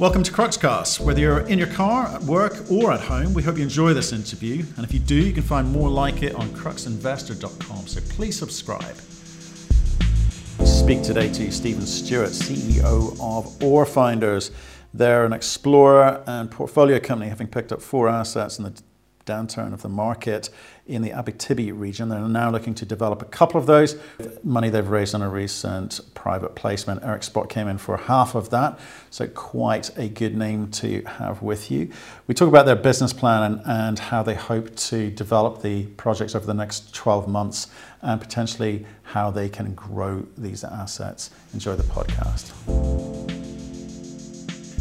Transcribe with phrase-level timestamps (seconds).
[0.00, 0.98] Welcome to Cruxcast.
[0.98, 4.12] Whether you're in your car, at work, or at home, we hope you enjoy this
[4.12, 4.64] interview.
[4.76, 7.86] And if you do, you can find more like it on cruxinvestor.com.
[7.86, 8.96] So please subscribe.
[10.58, 14.50] We speak today to Stephen Stewart, CEO of Ore Finders.
[14.92, 18.82] They're an explorer and portfolio company, having picked up four assets in the
[19.26, 20.50] downturn of the market
[20.86, 22.08] in the Abitibi region.
[22.08, 23.96] They're now looking to develop a couple of those.
[24.42, 27.02] Money they've raised on a recent private placement.
[27.02, 28.78] Eric Sprott came in for half of that,
[29.10, 31.90] so quite a good name to have with you.
[32.26, 36.34] We talk about their business plan and, and how they hope to develop the projects
[36.34, 37.68] over the next 12 months
[38.02, 41.30] and potentially how they can grow these assets.
[41.54, 42.52] Enjoy the podcast.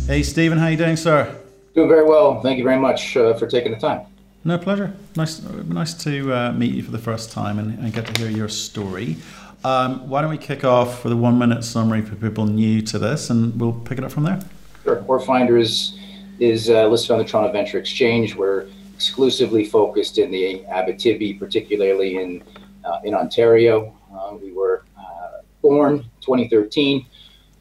[0.05, 1.33] Hey, Stephen, how you doing, sir?
[1.73, 2.41] Doing very well.
[2.41, 4.01] Thank you very much uh, for taking the time.
[4.45, 4.93] No, pleasure.
[5.15, 8.29] Nice, nice to uh, meet you for the first time and, and get to hear
[8.29, 9.15] your story.
[9.63, 12.99] Um, why don't we kick off with a one minute summary for people new to
[12.99, 14.41] this and we'll pick it up from there?
[14.83, 15.01] Sure.
[15.07, 15.97] Ore Finders
[16.39, 18.35] is uh, listed on the Toronto Venture Exchange.
[18.35, 22.43] We're exclusively focused in the Abitibi, particularly in,
[22.83, 23.97] uh, in Ontario.
[24.13, 27.05] Uh, we were uh, born 2013.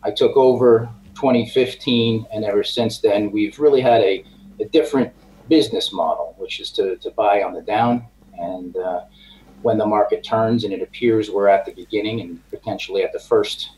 [0.02, 4.24] I took over 2015, and ever since then, we've really had a,
[4.58, 5.12] a different
[5.48, 8.06] business model, which is to, to buy on the down.
[8.38, 9.02] And uh,
[9.62, 13.20] when the market turns and it appears we're at the beginning and potentially at the
[13.20, 13.70] first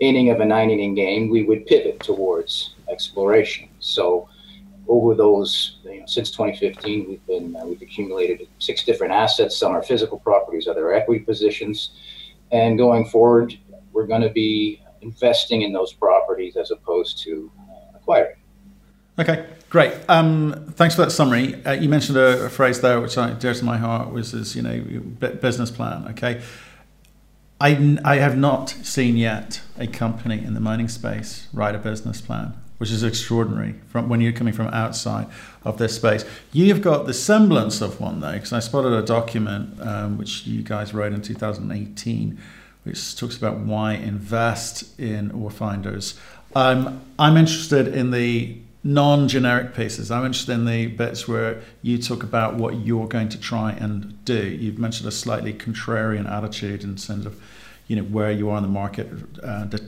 [0.00, 3.68] inning of a nine inning game, we would pivot towards exploration.
[3.78, 4.28] So
[4.88, 9.56] over those, you know, since 2015, we've been uh, we've accumulated six different assets.
[9.56, 11.90] Some are physical properties, other equity positions,
[12.50, 13.56] and going forward,
[13.92, 18.39] we're going to be investing in those properties as opposed to uh, acquiring.
[19.18, 19.92] Okay, great.
[20.08, 21.62] Um, thanks for that summary.
[21.64, 24.56] Uh, you mentioned a, a, phrase there which I, dear to my heart was this,
[24.56, 26.06] you know, business plan.
[26.10, 26.40] Okay,
[27.60, 32.20] I, I have not seen yet a company in the mining space write a business
[32.22, 35.26] plan, which is extraordinary from when you're coming from outside
[35.64, 36.24] of this space.
[36.52, 40.62] You've got the semblance of one though, because I spotted a document um, which you
[40.62, 42.38] guys wrote in 2018,
[42.84, 46.18] which talks about why invest in ore finders.
[46.54, 50.10] Um, I'm interested in the non-generic pieces.
[50.10, 54.24] I'm interested in the bits where you talk about what you're going to try and
[54.24, 54.48] do.
[54.48, 57.40] You've mentioned a slightly contrarian attitude in terms of,
[57.88, 59.08] you know, where you are in the market
[59.42, 59.80] uh, de-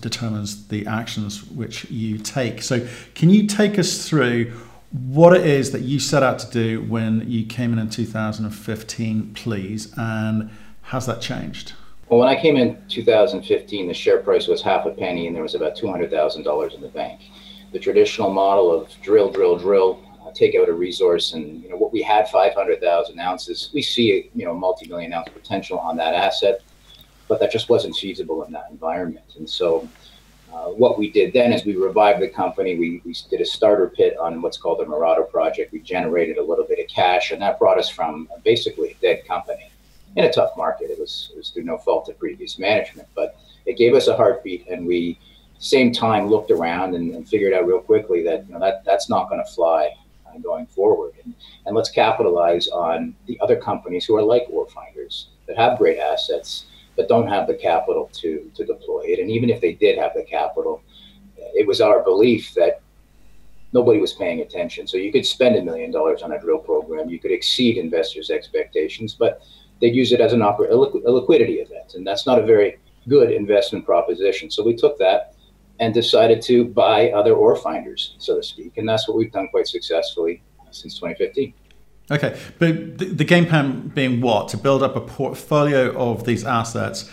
[0.00, 2.62] determines the actions which you take.
[2.62, 4.52] So, can you take us through
[4.90, 9.34] what it is that you set out to do when you came in in 2015,
[9.34, 10.50] please, and
[10.82, 11.72] has that changed?
[12.08, 15.42] Well, when I came in 2015, the share price was half a penny, and there
[15.42, 17.20] was about $200,000 in the bank
[17.74, 21.76] the traditional model of drill, drill, drill, uh, take out a resource, and you know
[21.76, 23.70] what we had 500,000 ounces.
[23.74, 26.60] We see you know multi-million ounce potential on that asset,
[27.26, 29.26] but that just wasn't feasible in that environment.
[29.36, 29.88] And so,
[30.52, 32.78] uh, what we did then is we revived the company.
[32.78, 35.72] We, we did a starter pit on what's called the Mirado project.
[35.72, 39.26] We generated a little bit of cash, and that brought us from basically a dead
[39.26, 39.68] company
[40.14, 40.90] in a tough market.
[40.90, 43.36] It was, it was through no fault of previous management, but
[43.66, 45.18] it gave us a heartbeat, and we
[45.64, 49.08] same time looked around and, and, figured out real quickly that you know that that's
[49.08, 49.90] not going to fly
[50.26, 51.12] uh, going forward.
[51.24, 55.78] And, and let's capitalize on the other companies who are like ore finders that have
[55.78, 56.66] great assets
[56.96, 59.20] but don't have the capital to to deploy it.
[59.20, 60.82] And even if they did have the capital
[61.54, 62.82] it was our belief that
[63.72, 64.86] nobody was paying attention.
[64.86, 68.30] So you could spend a million dollars on a drill program you could exceed investors
[68.30, 69.40] expectations but
[69.80, 71.94] they'd use it as an oper- a liquidity event.
[71.94, 72.76] And that's not a very
[73.08, 74.50] good investment proposition.
[74.50, 75.34] So we took that
[75.80, 78.76] and decided to buy other ore finders, so to speak.
[78.76, 81.52] And that's what we've done quite successfully uh, since 2015.
[82.10, 84.48] Okay, but the, the game plan being what?
[84.48, 87.10] To build up a portfolio of these assets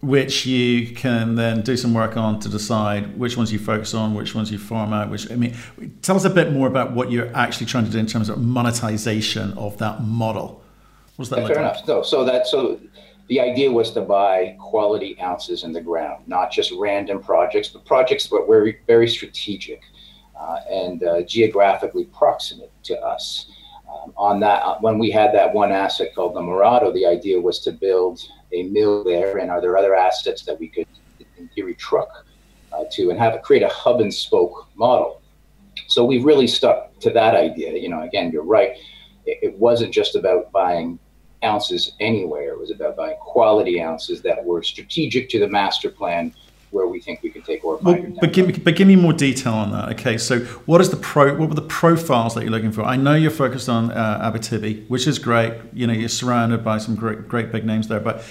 [0.00, 4.14] which you can then do some work on to decide which ones you focus on,
[4.14, 5.10] which ones you farm out.
[5.10, 5.56] Which I mean,
[6.02, 8.38] tell us a bit more about what you're actually trying to do in terms of
[8.38, 10.62] monetization of that model.
[11.16, 11.40] What's that?
[11.40, 11.88] Yeah, fair enough.
[11.88, 12.80] No, so that so
[13.28, 17.84] the idea was to buy quality ounces in the ground, not just random projects, but
[17.84, 19.82] projects that were very, strategic
[20.38, 23.50] uh, and uh, geographically proximate to us.
[23.90, 27.40] Um, on that, uh, when we had that one asset called the Mirado, the idea
[27.40, 28.20] was to build
[28.52, 29.38] a mill there.
[29.38, 30.86] And are there other assets that we could,
[31.36, 32.08] in theory, truck
[32.72, 35.20] uh, to and have it create a hub and spoke model?
[35.86, 37.72] So we really stuck to that idea.
[37.76, 38.72] You know, again, you're right.
[39.26, 40.98] It, it wasn't just about buying
[41.44, 42.52] ounces anywhere.
[42.52, 46.34] It was about buying quality ounces that were strategic to the master plan
[46.70, 49.12] where we think we can take ore well, but give, me, but give me more
[49.12, 49.88] detail on that.
[49.90, 51.34] Okay, so what is the pro?
[51.34, 52.82] What were the profiles that you're looking for?
[52.82, 55.54] I know you're focused on uh, Abitibi, which is great.
[55.72, 58.00] You know, you're surrounded by some great, great big names there.
[58.00, 58.22] But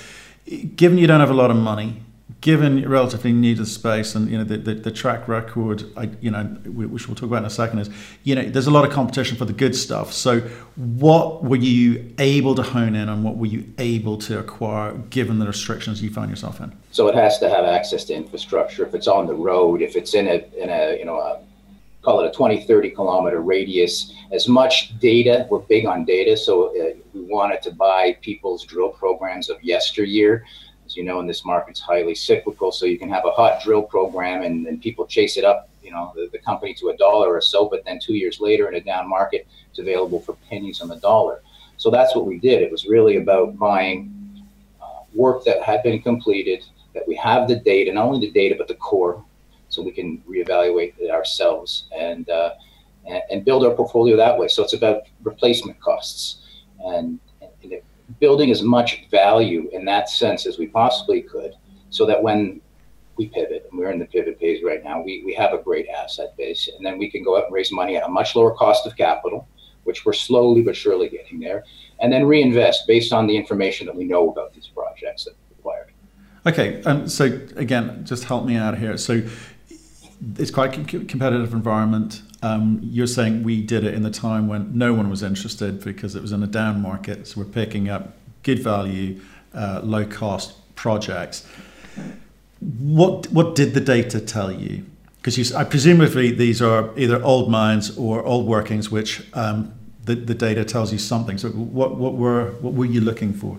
[0.75, 2.03] given you don't have a lot of money,
[2.42, 6.44] given relatively the space and you know the, the, the track record I, you know
[6.66, 7.89] which we'll talk about in a second is
[8.24, 10.13] you know there's a lot of competition for the good stuff.
[10.13, 10.42] So
[10.75, 15.39] what were you able to hone in on what were you able to acquire given
[15.39, 16.74] the restrictions you found yourself in?
[16.92, 18.86] So it has to have access to infrastructure.
[18.86, 21.39] If it's on the road if it's in a in a you know a
[22.04, 26.69] call it a 20 30 kilometer radius as much data we're big on data so
[26.69, 30.45] uh, we wanted to buy people's drill programs of yesteryear
[30.88, 32.72] as you know, in this market, it's highly cyclical.
[32.72, 35.92] So you can have a hot drill program and, and people chase it up, you
[35.92, 38.75] know, the, the company to a dollar or so, but then two years later in
[38.75, 41.42] a down market, it's available for pennies on the dollar.
[41.75, 42.62] So that's what we did.
[42.62, 44.13] It was really about buying
[44.81, 46.63] uh, work that had been completed,
[46.94, 49.24] that we have the data, not only the data, but the core,
[49.68, 52.51] so we can reevaluate it ourselves and, uh,
[53.06, 54.48] and, and build our portfolio that way.
[54.48, 56.44] So it's about replacement costs.
[56.80, 57.19] And
[58.19, 61.53] building as much value in that sense as we possibly could
[61.89, 62.61] so that when
[63.17, 65.87] we pivot and we're in the pivot phase right now we, we have a great
[65.89, 68.53] asset base and then we can go out and raise money at a much lower
[68.55, 69.47] cost of capital
[69.83, 71.63] which we're slowly but surely getting there
[71.99, 75.55] and then reinvest based on the information that we know about these projects that we
[75.57, 75.91] acquired
[76.45, 77.25] okay um, so
[77.55, 79.21] again just help me out here so
[80.37, 82.21] it's quite a competitive environment.
[82.44, 86.16] Um, you're saying we did it in the time when no one was interested because
[86.16, 87.28] it was in a down market.
[87.28, 88.13] So we're picking up
[88.44, 89.19] good value,
[89.54, 91.48] uh, low cost projects.
[92.60, 94.86] What what did the data tell you?
[95.18, 99.74] Because I presumably these are either old mines or old workings, which um,
[100.06, 101.38] the, the data tells you something.
[101.38, 103.57] So what what were what were you looking for?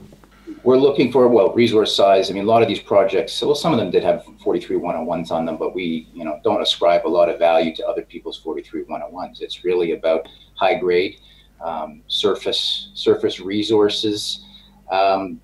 [0.63, 2.31] We're looking for well resource size.
[2.31, 3.41] I mean, a lot of these projects.
[3.43, 6.63] Well, some of them did have 43 101s on them, but we you know don't
[6.63, 9.41] ascribe a lot of value to other people's 43 101s.
[9.41, 11.21] It's really about high grade
[11.61, 14.45] um, surface surface resources.
[14.91, 15.41] Um,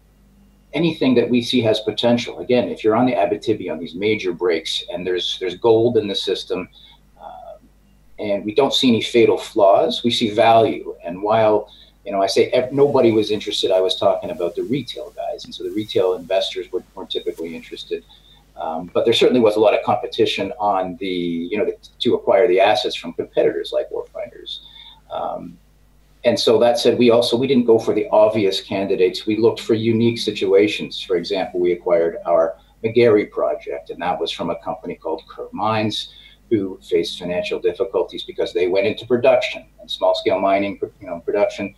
[0.73, 2.41] anything that we see has potential.
[2.41, 6.09] Again, if you're on the Abitibi on these major breaks and there's there's gold in
[6.09, 6.69] the system,
[7.21, 7.59] uh,
[8.19, 10.95] and we don't see any fatal flaws, we see value.
[11.05, 11.71] And while
[12.05, 13.71] you know, I say nobody was interested.
[13.71, 17.57] I was talking about the retail guys, and so the retail investors were, weren't typically
[17.57, 18.05] interested.
[18.57, 22.15] Um, but there certainly was a lot of competition on the, you know, the, to
[22.15, 24.61] acquire the assets from competitors like Ore Finders.
[25.11, 25.59] Um,
[26.25, 29.27] and so that said, we also we didn't go for the obvious candidates.
[29.27, 31.01] We looked for unique situations.
[31.01, 35.49] For example, we acquired our McGarry project, and that was from a company called Kerr
[35.53, 36.15] Mines,
[36.51, 41.21] who faced financial difficulties because they went into production and small scale mining, you know,
[41.21, 41.75] production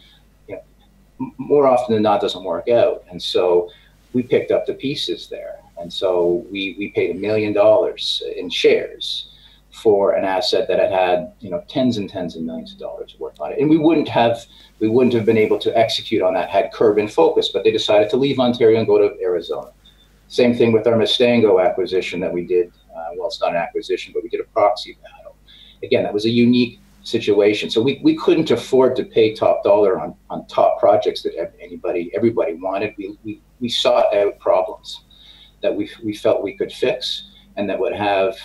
[1.39, 3.05] more often than not doesn't work out.
[3.11, 3.71] And so
[4.13, 5.57] we picked up the pieces there.
[5.79, 9.29] And so we, we paid a million dollars in shares
[9.77, 13.15] for an asset that had had you know tens and tens of millions of dollars
[13.19, 13.59] worth on it.
[13.59, 14.47] And we wouldn't have
[14.81, 17.71] we wouldn't have been able to execute on that had Kerr been focused, but they
[17.71, 19.71] decided to leave Ontario and go to Arizona.
[20.29, 22.73] Same thing with our Mistango acquisition that we did.
[22.97, 25.37] Uh, well, it's not an acquisition, but we did a proxy battle.
[25.83, 27.71] Again, that was a unique situation.
[27.71, 32.11] So we, we couldn't afford to pay top dollar on, on top projects that anybody
[32.15, 32.95] everybody wanted.
[32.99, 35.03] We, we, we sought out problems
[35.63, 38.37] that we, we felt we could fix and that would have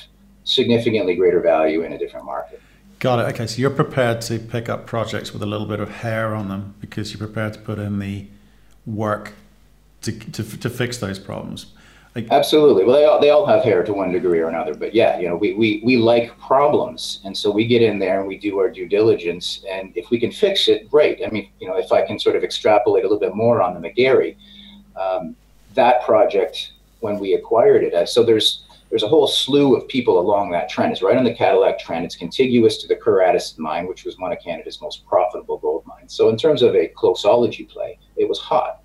[0.44, 2.62] significantly greater value in a different market.
[3.00, 3.34] Got it.
[3.34, 6.50] Okay, so you're prepared to pick up projects with a little bit of hair on
[6.50, 8.28] them because you're prepared to put in the
[8.86, 9.34] work
[10.02, 11.74] to, to, to fix those problems.
[12.14, 12.84] Like, Absolutely.
[12.84, 15.30] Well, they all, they all have hair to one degree or another, but yeah, you
[15.30, 17.22] know, we, we, we like problems.
[17.24, 19.64] And so we get in there and we do our due diligence.
[19.70, 21.22] And if we can fix it, great.
[21.26, 23.80] I mean, you know, if I can sort of extrapolate a little bit more on
[23.80, 24.36] the McGarry,
[25.00, 25.38] um,
[25.74, 30.20] that project, when we acquired it, uh, so there's, there's a whole slew of people
[30.20, 30.92] along that trend.
[30.92, 32.04] It's right on the Cadillac trend.
[32.04, 36.14] It's contiguous to the Kerr mine, which was one of Canada's most profitable gold mines.
[36.14, 38.82] So in terms of a closeology play, it was hot.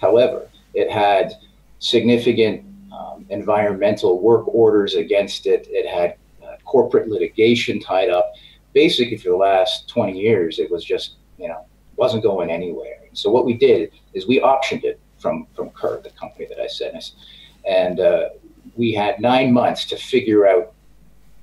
[0.00, 1.34] However, it had
[1.78, 2.64] significant
[3.00, 5.66] um, environmental work orders against it.
[5.70, 8.32] It had uh, corporate litigation tied up.
[8.74, 11.64] Basically, for the last 20 years, it was just, you know,
[11.96, 13.00] wasn't going anywhere.
[13.12, 16.66] So what we did is we optioned it from from Kerr, the company that I
[16.66, 16.98] said,
[17.66, 18.28] and uh,
[18.76, 20.72] we had nine months to figure out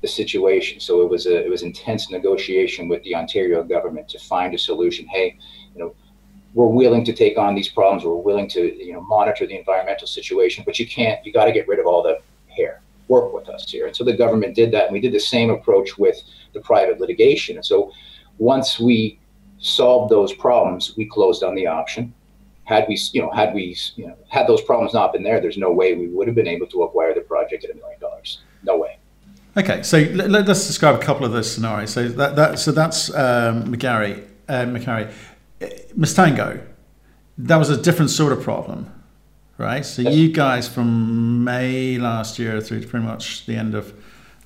[0.01, 0.79] the situation.
[0.79, 4.57] So it was a it was intense negotiation with the Ontario government to find a
[4.57, 5.05] solution.
[5.07, 5.37] Hey,
[5.73, 5.95] you know,
[6.53, 8.03] we're willing to take on these problems.
[8.03, 11.51] We're willing to, you know, monitor the environmental situation, but you can't, you got to
[11.51, 12.81] get rid of all the hair.
[13.07, 13.85] Work with us here.
[13.85, 14.85] And so the government did that.
[14.85, 16.21] And we did the same approach with
[16.53, 17.55] the private litigation.
[17.55, 17.91] And so
[18.37, 19.19] once we
[19.59, 22.13] solved those problems, we closed on the option.
[22.65, 25.57] Had we, you know, had we, you know, had those problems not been there, there's
[25.57, 28.41] no way we would have been able to acquire the project at a million dollars.
[28.63, 28.97] No way.
[29.55, 31.91] Okay, so let, us describe a couple of those scenarios.
[31.91, 35.11] So that, that so that's um, McGarry, uh, McGarry.
[35.59, 36.65] Mistango,
[37.37, 38.91] that was a different sort of problem.
[39.57, 39.85] right?
[39.85, 40.15] So yes.
[40.15, 43.93] you guys from May last year through to pretty much the end of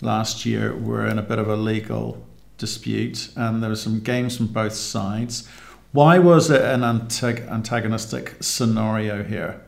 [0.01, 2.25] last year were in a bit of a legal
[2.57, 5.47] dispute, and there were some games from both sides.
[5.91, 9.61] Why was it an antagonistic scenario here?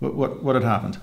[0.00, 0.98] What, what, what had happened?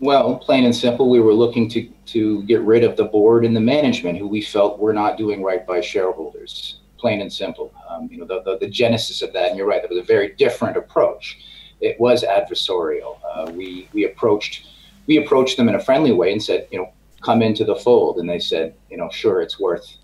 [0.00, 3.56] Well, plain and simple, we were looking to, to get rid of the board and
[3.56, 6.76] the management who we felt were not doing right by shareholders.
[7.04, 7.70] Plain and simple.
[7.86, 10.02] Um, you know, the, the, the, genesis of that, and you're right, that was a
[10.02, 11.38] very different approach.
[11.82, 13.18] It was adversarial.
[13.30, 14.66] Uh, we, we approached
[15.06, 18.16] we approached them in a friendly way and said, you know, come into the fold.
[18.16, 19.96] And they said, you know, sure, it's worth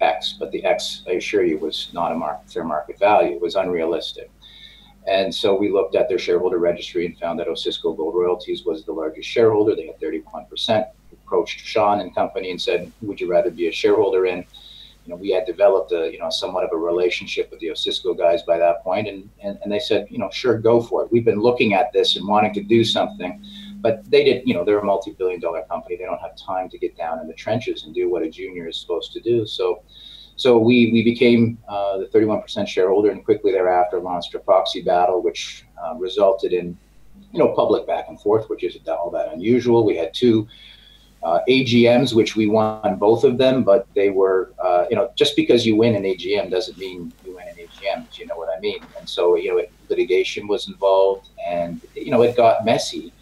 [0.00, 3.34] X, but the X, I assure you, was not a market, fair market value.
[3.34, 4.30] It was unrealistic.
[5.08, 8.84] And so we looked at their shareholder registry and found that Osisko Gold Royalties was
[8.84, 9.74] the largest shareholder.
[9.74, 10.86] They had 31%.
[11.26, 14.44] Approached Sean and company and said, "Would you rather be a shareholder in?"
[15.04, 18.16] You know, we had developed a you know somewhat of a relationship with the Osisko
[18.16, 21.12] guys by that point, and, and and they said, you know, sure, go for it.
[21.12, 23.44] We've been looking at this and wanting to do something,
[23.80, 24.46] but they did.
[24.46, 25.96] You know, they're a multi-billion-dollar company.
[25.96, 28.68] They don't have time to get down in the trenches and do what a junior
[28.68, 29.46] is supposed to do.
[29.46, 29.82] So
[30.36, 35.22] so we, we became uh, the 31% shareholder and quickly thereafter launched a proxy battle,
[35.22, 36.76] which uh, resulted in,
[37.32, 39.84] you know, public back and forth, which isn't all that unusual.
[39.84, 40.48] We had two
[41.24, 45.34] uh, AGMs, which we won both of them, but they were, uh, you know, just
[45.36, 48.54] because you win an AGM doesn't mean you win an AGM, Do you know what
[48.54, 48.80] I mean?
[48.98, 53.12] And so, you know, it, litigation was involved and, you know, it got messy,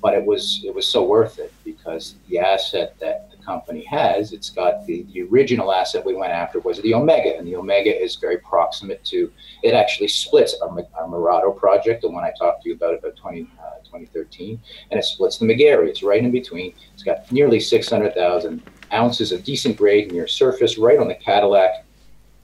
[0.00, 4.32] but it was, it was so worth it because the asset that the company has.
[4.32, 7.94] It's got the, the original asset we went after was the Omega, and the Omega
[7.94, 9.30] is very proximate to,
[9.62, 13.16] it actually splits our, our Mirado project, the one I talked to you about about
[13.16, 15.88] 20, uh, 2013, and it splits the McGarry.
[15.88, 16.74] It's right in between.
[16.94, 21.84] It's got nearly 600,000 ounces of decent grade near surface, right on the Cadillac.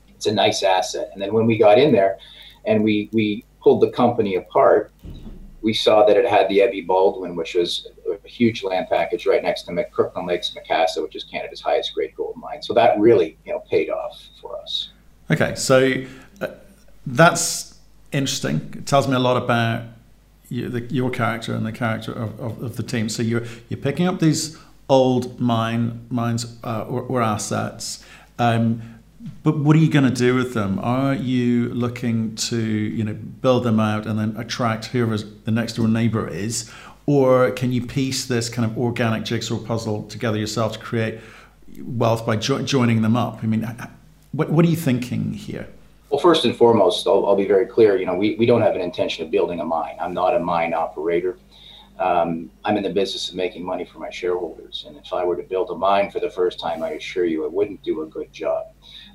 [0.08, 1.10] It's a nice asset.
[1.12, 2.18] And then when we got in there
[2.64, 4.92] and we, we pulled the company apart,
[5.62, 7.88] we saw that it had the Ebby Baldwin, which was
[8.24, 12.14] a huge land package right next to Kirkland Lakes Macassa, which is Canada's highest grade
[12.16, 12.62] gold mine.
[12.62, 14.90] So that really, you know, paid off for us.
[15.30, 16.04] Okay, so
[16.40, 16.46] uh,
[17.04, 17.78] that's
[18.12, 18.72] interesting.
[18.76, 19.82] It tells me a lot about
[20.48, 23.08] the, your character and the character of, of, of, the team.
[23.08, 24.56] So you're you're picking up these
[24.88, 28.04] old mine mines uh, or, or, assets.
[28.38, 28.82] Um,
[29.42, 30.78] but what are you going to do with them?
[30.78, 35.74] Are you looking to you know build them out and then attract whoever the next
[35.74, 36.70] door neighbor is,
[37.06, 41.20] or can you piece this kind of organic jigsaw puzzle together yourself to create
[41.82, 43.42] wealth by jo- joining them up?
[43.42, 43.66] I mean,
[44.32, 45.68] what, what are you thinking here?
[46.10, 47.96] Well, first and foremost, I'll, I'll, be very clear.
[47.96, 49.96] You know, we, we don't have an intention of building a mine.
[50.00, 51.38] I'm not a mine operator.
[51.98, 54.84] Um, I'm in the business of making money for my shareholders.
[54.86, 57.44] And if I were to build a mine for the first time, I assure you
[57.44, 58.66] it wouldn't do a good job.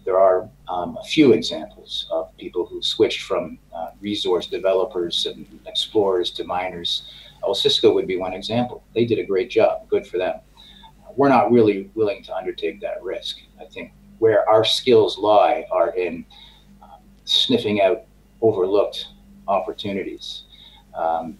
[0.03, 5.47] There are um, a few examples of people who switched from uh, resource developers and
[5.67, 7.03] explorers to miners
[7.43, 8.83] Oh, Cisco would be one example.
[8.93, 9.87] They did a great job.
[9.89, 10.39] Good for them.
[11.15, 13.37] We're not really willing to undertake that risk.
[13.59, 16.25] I think where our skills lie are in
[17.31, 18.03] sniffing out
[18.41, 19.07] overlooked
[19.47, 20.43] opportunities,
[20.95, 21.37] um,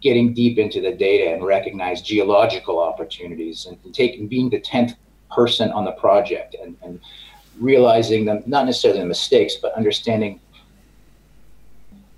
[0.00, 4.94] getting deep into the data and recognize geological opportunities, and, and taking being the tenth
[5.34, 7.00] person on the project and, and
[7.58, 10.40] realizing them not necessarily the mistakes, but understanding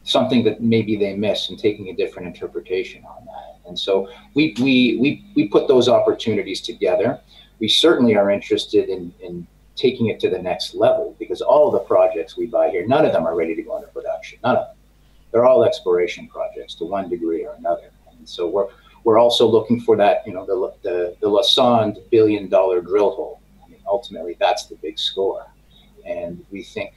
[0.05, 3.69] something that maybe they miss and taking a different interpretation on that.
[3.69, 7.21] And so we, we, we, we put those opportunities together.
[7.59, 9.47] We certainly are interested in, in
[9.79, 13.13] taking it to the next level because all the projects we buy here, none of
[13.13, 14.39] them are ready to go into production.
[14.45, 14.77] None of them.
[15.31, 17.91] They're all exploration projects to one degree or another.
[18.11, 18.69] And so we're,
[19.05, 23.41] we're also looking for that, you know, the, the, the Lassonde billion dollar drill hole.
[23.65, 25.47] I mean, ultimately, that's the big score.
[26.05, 26.95] And we think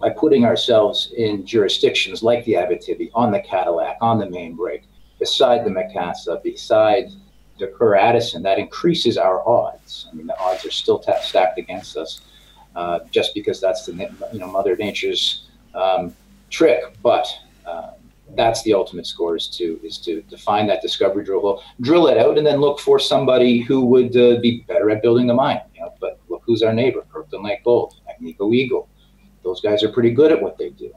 [0.00, 4.84] by putting ourselves in jurisdictions like the Abitibi, on the Cadillac, on the main break,
[5.18, 7.10] beside the Macassa, beside
[7.58, 10.08] Kerr Addison, that increases our odds.
[10.10, 12.20] I mean, the odds are still t- stacked against us
[12.74, 13.92] uh, just because that's the
[14.32, 16.14] you know Mother Nature's um,
[16.50, 16.82] trick.
[17.02, 17.26] But
[17.66, 17.92] uh,
[18.34, 22.18] that's the ultimate score is to is to, find that discovery drill hole, drill it
[22.18, 25.60] out, and then look for somebody who would uh, be better at building the mine.
[25.74, 28.88] You know, but look who's our neighbor, Kirkland Lake Gold, Agnico Eagle
[29.44, 30.90] those guys are pretty good at what they do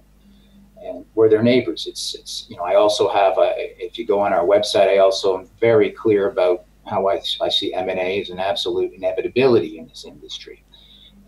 [0.98, 4.20] and we're their neighbors it's it's you know i also have a, if you go
[4.20, 8.30] on our website i also am very clear about how i, I see m&a as
[8.30, 10.64] an absolute inevitability in this industry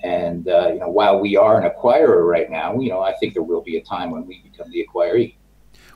[0.04, 3.34] and uh, you know while we are an acquirer right now you know i think
[3.34, 5.36] there will be a time when we become the acquiree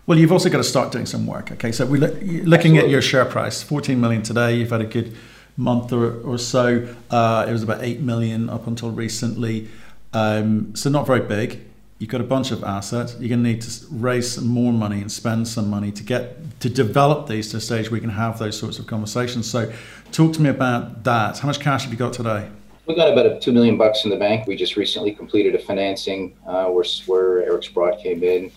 [0.06, 1.50] well, you've also got to start doing some work.
[1.53, 2.80] Okay, so we're looking Absolutely.
[2.80, 4.58] at your share price, 14 million today.
[4.58, 5.15] You've had a good
[5.56, 6.94] month or, or so.
[7.10, 9.70] Uh, it was about 8 million up until recently.
[10.12, 11.62] Um, so not very big.
[12.04, 13.16] You've got a bunch of assets.
[13.18, 16.60] You're going to need to raise some more money and spend some money to get
[16.60, 19.50] to develop these to a stage where we can have those sorts of conversations.
[19.50, 19.72] So,
[20.12, 21.40] talk to me about that.
[21.40, 22.50] How much cash have you got today?
[22.88, 24.48] We've got about two million bucks in the bank.
[24.48, 28.52] We just recently completed a financing uh, where, where Eric Sprott came in.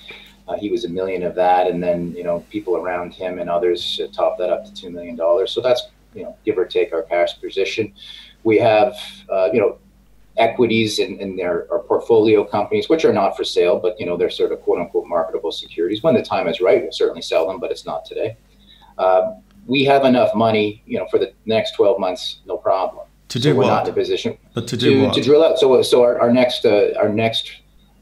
[0.48, 3.48] Uh, he was a million of that, and then you know people around him and
[3.48, 5.52] others uh, topped that up to two million dollars.
[5.52, 5.82] So that's
[6.14, 7.94] you know give or take our cash position.
[8.42, 8.96] We have
[9.30, 9.78] uh, you know
[10.38, 14.30] equities in, in their portfolio companies, which are not for sale, but you know they're
[14.30, 16.02] sort of quote unquote marketable securities.
[16.02, 18.36] When the time is right, we'll certainly sell them, but it's not today.
[18.98, 19.32] Uh,
[19.66, 23.06] we have enough money, you know, for the next 12 months, no problem.
[23.28, 23.68] To do so we're what?
[23.68, 25.14] not in a position But to do to, what?
[25.14, 25.58] to drill out.
[25.58, 27.50] So, so our, our next uh, our next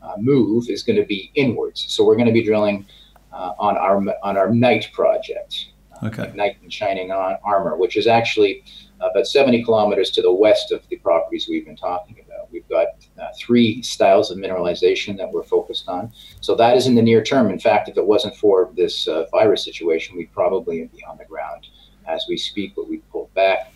[0.03, 1.87] uh, move is going to be inwards.
[1.88, 2.87] So we're going to be drilling
[3.33, 5.69] uh, on our on our Knight project,
[6.03, 6.31] okay.
[6.35, 8.64] Knight and shining on armor, which is actually
[9.00, 12.24] about 70 kilometers to the west of the properties we've been talking about.
[12.54, 12.87] We've got
[13.20, 16.12] uh, three styles of mineralization that we're focused on.
[16.40, 17.50] So that is in the near term.
[17.50, 21.25] In fact, if it wasn't for this uh, virus situation, we'd probably be on the
[21.25, 21.66] ground
[22.06, 23.73] as we speak, but we pulled back.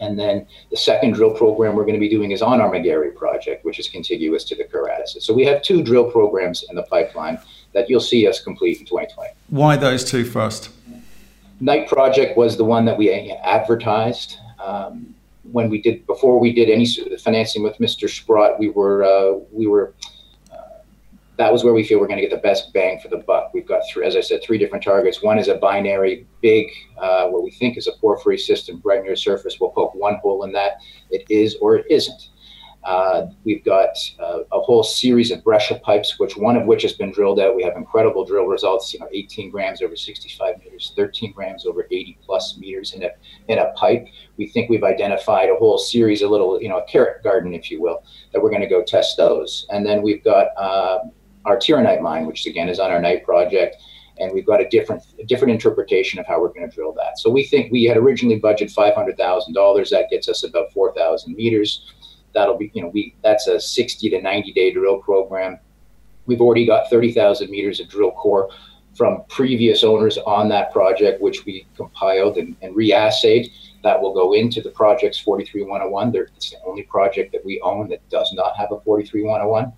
[0.00, 3.14] And then the second drill program we're going to be doing is on our McGarry
[3.14, 5.20] project, which is contiguous to the Kerr Addison.
[5.20, 7.38] So we have two drill programs in the pipeline
[7.72, 9.30] that you'll see us complete in 2020.
[9.48, 10.70] Why those two first?
[11.60, 14.38] Knight project was the one that we advertised.
[14.62, 15.14] Um,
[15.50, 16.86] when we did before we did any
[17.18, 18.08] financing with Mr.
[18.08, 19.94] Sprott, we were uh, we were
[20.50, 20.80] uh,
[21.36, 23.52] that was where we feel we're going to get the best bang for the buck.
[23.52, 25.22] We've got three, as I said, three different targets.
[25.22, 26.66] One is a binary, big,
[26.98, 29.58] uh, what we think is a porphyry system right near the surface.
[29.60, 30.78] We'll poke one hole in that.
[31.10, 32.28] It is or it isn't.
[32.84, 36.92] Uh, we've got uh, a whole series of breccia pipes, which one of which has
[36.92, 37.56] been drilled out.
[37.56, 38.92] We have incredible drill results.
[38.92, 43.10] You know, 18 grams over 65 meters, 13 grams over 80 plus meters in a
[43.48, 44.06] in a pipe.
[44.36, 47.70] We think we've identified a whole series, a little, you know, a carrot garden, if
[47.70, 49.66] you will, that we're going to go test those.
[49.70, 50.98] And then we've got uh,
[51.46, 53.76] our Tyranite mine, which again is on our Knight project.
[54.18, 57.18] And we've got a different a different interpretation of how we're going to drill that.
[57.18, 59.88] So we think we had originally budgeted five hundred thousand dollars.
[59.88, 61.93] That gets us about four thousand meters
[62.34, 65.58] that'll be, you know, we that's a 60 to 90 day drill program.
[66.26, 68.50] We've already got 30,000 meters of drill core
[68.96, 73.50] from previous owners on that project, which we compiled and, and reassayed.
[73.82, 76.12] That will go into the project's 43101.
[76.12, 79.72] There, it's the only project that we own that does not have a 43101.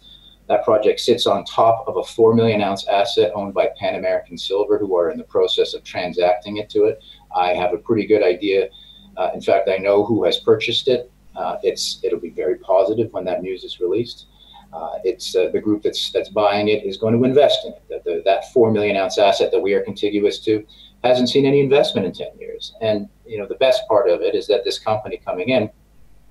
[0.48, 4.38] That project sits on top of a 4 million ounce asset owned by Pan American
[4.38, 7.02] Silver, who are in the process of transacting it to it.
[7.34, 8.68] I have a pretty good idea.
[9.16, 11.10] Uh, in fact, I know who has purchased it.
[11.36, 14.26] Uh, it's it'll be very positive when that news is released.
[14.72, 18.04] Uh, it's uh, the group that's that's buying it is going to invest in it.
[18.04, 20.66] That, that four million ounce asset that we are contiguous to
[21.04, 22.74] hasn't seen any investment in ten years.
[22.80, 25.70] And you know the best part of it is that this company coming in,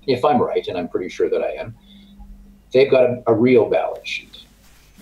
[0.07, 1.75] if I'm right, and I'm pretty sure that I am,
[2.73, 4.37] they've got a, a real balance sheet.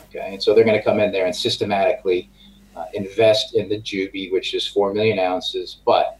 [0.09, 2.29] Okay, and so they're going to come in there and systematically
[2.75, 6.19] uh, invest in the Juby, which is four million ounces, but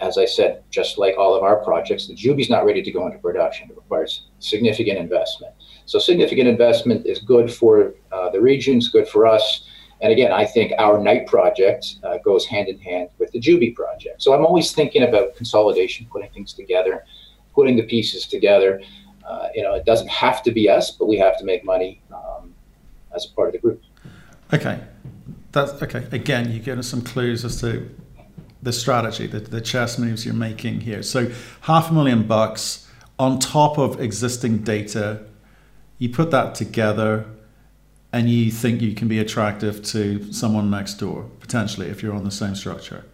[0.00, 3.06] as I said, just like all of our projects, the Juby's not ready to go
[3.06, 3.68] into production.
[3.70, 5.54] It requires significant investment.
[5.86, 9.64] So significant investment is good for uh, the regions, good for us.
[10.00, 13.74] And again, I think our Knight project uh, goes hand in hand with the Juby
[13.74, 14.22] project.
[14.22, 17.04] So I'm always thinking about consolidation, putting things together,
[17.52, 18.80] putting the pieces together.
[19.28, 22.00] Uh, you know, it doesn't have to be us, but we have to make money
[22.14, 22.54] um,
[23.14, 23.82] as a part of the group.
[24.54, 24.80] Okay,
[25.50, 26.06] that's okay.
[26.12, 27.90] Again, you give us some clues as to
[28.62, 31.02] the strategy, the, the chess moves you're making here.
[31.02, 31.30] So
[31.62, 35.22] half a million bucks on top of existing data,
[35.98, 37.26] you put that together
[38.12, 42.24] and you think you can be attractive to someone next door, potentially, if you're on
[42.24, 43.04] the same structure.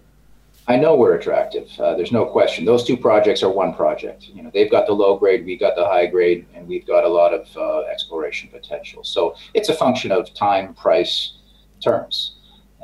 [0.66, 1.68] I know we're attractive.
[1.78, 2.64] Uh, there's no question.
[2.64, 4.28] Those two projects are one project.
[4.28, 7.04] You know, they've got the low grade, we've got the high grade, and we've got
[7.04, 9.04] a lot of uh, exploration potential.
[9.04, 11.34] So it's a function of time, price,
[11.82, 12.36] terms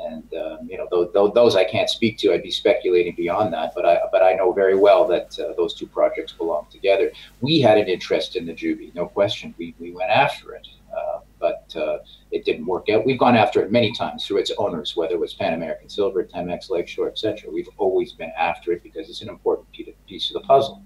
[0.06, 2.32] and um, you know those, those I can't speak to.
[2.32, 5.74] I'd be speculating beyond that, but I but I know very well that uh, those
[5.74, 7.10] two projects belong together.
[7.40, 9.54] We had an interest in the Juby, no question.
[9.58, 11.98] We we went after it, uh, but uh,
[12.30, 13.06] it didn't work out.
[13.06, 16.24] We've gone after it many times through its owners, whether it was Pan American Silver,
[16.24, 17.50] Temex, Lakeshore, etc.
[17.50, 19.68] We've always been after it because it's an important
[20.06, 20.82] piece of the puzzle.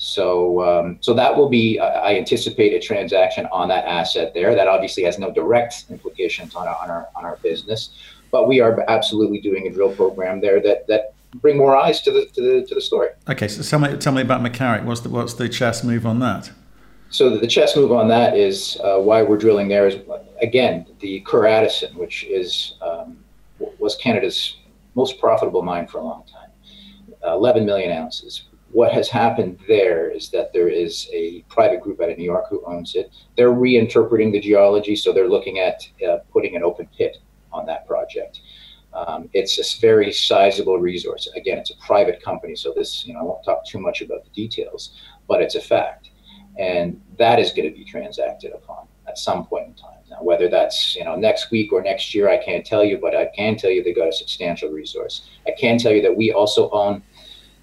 [0.00, 1.80] So, um, so that will be.
[1.80, 4.54] I anticipate a transaction on that asset there.
[4.54, 7.90] That obviously has no direct implications on our on our, on our business,
[8.30, 12.10] but we are absolutely doing a drill program there that that bring more eyes to
[12.10, 13.08] the to the to the story.
[13.28, 14.84] Okay, so tell me tell me about McGarry.
[14.84, 16.50] What's the what's the chess move on that?
[17.10, 19.96] So the, chess move on that is uh, why we're drilling there is
[20.42, 23.18] again the Kerr which is um,
[23.78, 24.58] was Canada's
[24.94, 26.50] most profitable mine for a long time,
[27.24, 28.42] uh, 11 million ounces.
[28.72, 32.44] what has happened there is that there is a private group out of New York
[32.50, 33.10] who owns it.
[33.36, 37.16] They're reinterpreting the geology, so they're looking at uh, putting an open pit
[37.52, 38.40] on that project.
[38.92, 41.28] Um, it's a very sizable resource.
[41.36, 44.24] Again, it's a private company, so this, you know, I won't talk too much about
[44.24, 46.10] the details, but it's a fact,
[46.58, 49.98] and that is going to be transacted upon at some point in time.
[50.10, 53.14] Now, whether that's you know next week or next year, I can't tell you, but
[53.14, 55.28] I can tell you they got a substantial resource.
[55.46, 57.02] I can tell you that we also own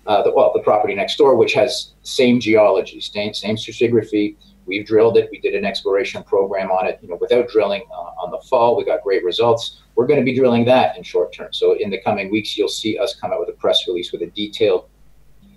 [0.05, 4.35] uh, the, well the property next door, which has same geology, same, same stratigraphy.
[4.65, 5.29] We've drilled it.
[5.31, 6.99] We did an exploration program on it.
[7.01, 9.81] You know, without drilling uh, on the fall, we got great results.
[9.95, 11.53] We're going to be drilling that in short term.
[11.53, 14.21] So in the coming weeks, you'll see us come out with a press release with
[14.23, 14.89] a detailed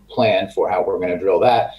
[0.09, 1.75] plan for how we're going to drill that.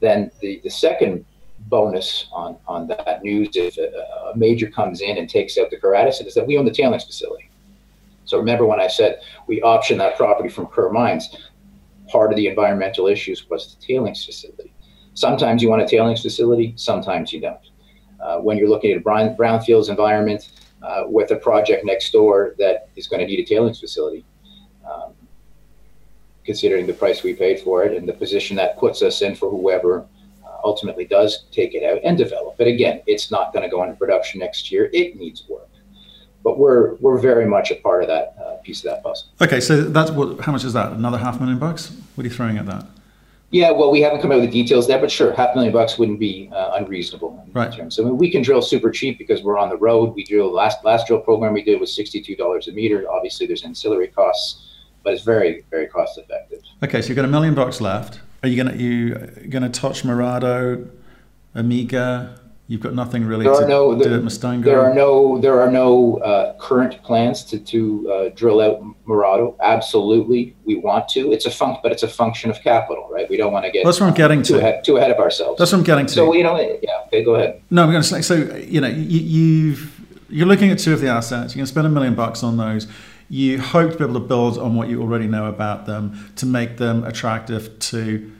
[0.00, 1.24] Then the, the second
[1.68, 5.78] bonus on, on that news if a, a major comes in and takes out the
[5.78, 7.50] Kerr Addison is that we own the tailings facility.
[8.26, 11.36] So remember when I said we optioned that property from Kerr Mines,
[12.08, 14.73] part of the environmental issues was the tailings facility.
[15.14, 17.58] Sometimes you want a tailings facility, sometimes you don't.
[18.20, 20.50] Uh, when you're looking at a brown, brownfields environment
[20.82, 24.24] uh, with a project next door that is going to need a tailings facility,
[24.90, 25.12] um,
[26.44, 29.50] considering the price we paid for it and the position that puts us in for
[29.50, 30.06] whoever
[30.64, 32.66] ultimately does take it out and develop it.
[32.66, 34.90] Again, it's not going to go into production next year.
[34.92, 35.68] It needs work.
[36.42, 39.28] But we're we're very much a part of that uh, piece of that puzzle.
[39.40, 40.40] Okay, so that's what.
[40.40, 40.92] How much is that?
[40.92, 41.90] Another half million bucks?
[42.14, 42.86] What are you throwing at that?
[43.54, 45.72] Yeah, well, we haven't come out with the details there, but sure, half a million
[45.72, 47.72] bucks wouldn't be uh, unreasonable in right.
[47.72, 47.94] terms.
[47.94, 50.12] So I mean, we can drill super cheap because we're on the road.
[50.16, 53.08] We drill last last drill program we did was sixty two dollars a meter.
[53.08, 56.62] Obviously, there's ancillary costs, but it's very very cost effective.
[56.82, 58.18] Okay, so you've got a million bucks left.
[58.42, 59.14] Are you gonna you
[59.48, 60.90] gonna touch Mirado,
[61.54, 62.40] Omega?
[62.66, 64.64] You've got nothing really there to no, do there, at Mistango.
[64.64, 69.54] There are no there are no uh, current plans to to uh, drill out Mirado.
[69.60, 71.30] Absolutely, we want to.
[71.30, 73.28] It's a func, but it's a function of capital, right?
[73.28, 73.84] We don't want to get.
[73.84, 74.58] That's what I'm getting too to.
[74.60, 75.58] Ahead, too ahead of ourselves.
[75.58, 76.12] That's what I'm getting to.
[76.14, 77.02] So you know, yeah.
[77.06, 77.60] Okay, go ahead.
[77.70, 78.22] No, I'm going to say.
[78.22, 80.00] So you know, you, you've
[80.30, 81.54] you're looking at two of the assets.
[81.54, 82.88] You're going to spend a million bucks on those
[83.30, 86.44] you hope to be able to build on what you already know about them to
[86.44, 88.30] make them attractive to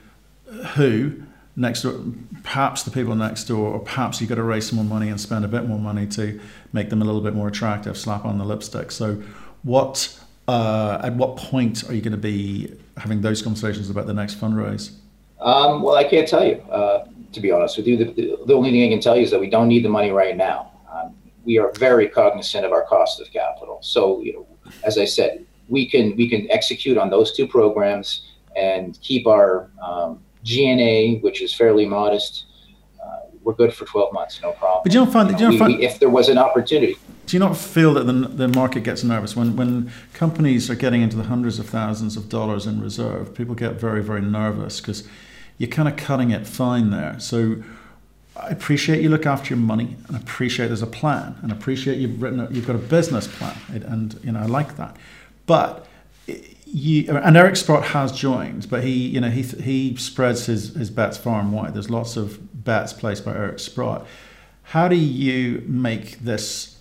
[0.74, 1.22] who
[1.56, 2.00] next door,
[2.44, 5.20] perhaps the people next door, or perhaps you've got to raise some more money and
[5.20, 6.38] spend a bit more money to
[6.72, 8.92] make them a little bit more attractive, slap on the lipstick.
[8.92, 9.20] So,
[9.62, 14.14] what uh, at what point are you going to be having those conversations about the
[14.14, 14.92] next fundraise?
[15.40, 16.57] Um, well, I can't tell you.
[16.70, 19.22] Uh, to be honest with you, the, the, the, only thing I can tell you
[19.22, 20.70] is that we don't need the money right now.
[20.92, 23.78] Um, we are very cognizant of our cost of capital.
[23.83, 24.46] So, you know,
[24.85, 29.70] as I said, we can we can execute on those two programs and keep our
[29.83, 32.44] um, G&A, which is fairly modest,
[33.02, 34.83] uh, we're good for 12 months, no problem.
[34.85, 36.38] But you don't find, you know, you don't we, find we, if there was an
[36.38, 36.96] opportunity.
[37.26, 41.02] Do you not feel that the, the market gets nervous when, when companies are getting
[41.02, 43.35] into the hundreds of thousands of dollars in reserve?
[43.35, 45.09] People get very, very nervous because
[45.59, 47.18] you're kind of cutting it fine there.
[47.18, 47.62] So
[48.37, 52.20] I appreciate you look after your money and appreciate there's a plan and appreciate you've
[52.20, 54.96] written a, you've got a business plan and you know I like that.
[55.46, 55.87] But
[56.74, 60.90] you, and Eric Sprott has joined, but he, you know, he he spreads his, his
[60.90, 61.72] bets far and wide.
[61.72, 64.04] There's lots of bets placed by Eric Sprott.
[64.64, 66.76] How do you make this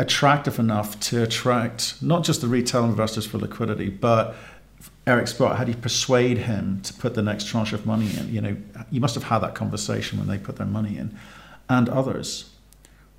[0.00, 4.34] attractive enough to attract not just the retail investors for liquidity, but
[5.06, 5.56] Eric Sprott?
[5.56, 8.34] How do you persuade him to put the next tranche of money in?
[8.34, 8.56] You know,
[8.90, 11.16] you must have had that conversation when they put their money in,
[11.68, 12.50] and others.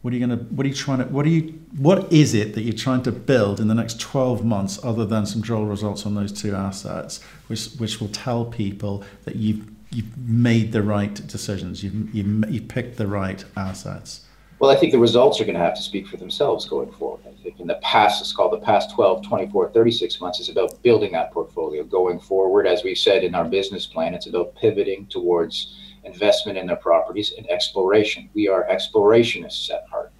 [0.01, 0.45] What are you going to?
[0.45, 1.05] What are you trying to?
[1.05, 1.59] What are you?
[1.77, 5.25] What is it that you're trying to build in the next 12 months, other than
[5.25, 10.17] some drill results on those two assets, which which will tell people that you've you've
[10.17, 14.25] made the right decisions, you've you've, you've picked the right assets.
[14.59, 17.21] Well, I think the results are going to have to speak for themselves going forward.
[17.25, 20.83] I think in the past, it's called the past 12, 24, 36 months, is about
[20.83, 21.83] building that portfolio.
[21.83, 26.67] Going forward, as we said in our business plan, it's about pivoting towards investment in
[26.67, 28.29] their properties and exploration.
[28.33, 30.11] We are explorationists at heart.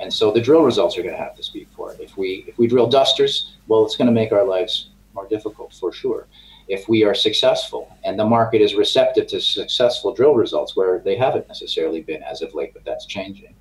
[0.00, 2.00] And so the drill results are going to have to speak for it.
[2.00, 5.74] If we if we drill dusters, well, it's going to make our lives more difficult
[5.74, 6.26] for sure.
[6.68, 11.16] If we are successful and the market is receptive to successful drill results where they
[11.16, 13.54] haven't necessarily been as of late, but that's changing,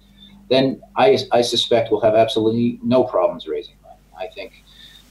[0.50, 4.00] then I, I suspect we'll have absolutely no problems raising money.
[4.17, 4.63] I think